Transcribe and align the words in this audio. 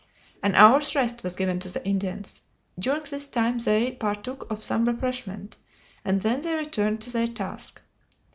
An 0.41 0.55
hour's 0.55 0.95
rest 0.95 1.23
was 1.23 1.35
given 1.35 1.59
to 1.59 1.69
the 1.69 1.85
Indians. 1.85 2.41
During 2.79 3.03
this 3.03 3.27
time 3.27 3.59
they 3.59 3.91
partook 3.91 4.47
of 4.51 4.63
some 4.63 4.85
refreshment, 4.85 5.57
and 6.03 6.21
then 6.23 6.41
they 6.41 6.55
returned 6.55 7.01
to 7.01 7.11
their 7.11 7.27
task. 7.27 7.79